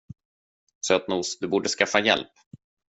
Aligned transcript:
Sötnos, 0.87 1.37
du 1.39 1.47
borde 1.47 1.69
skaffa 1.69 1.99
hjälp. 1.99 2.31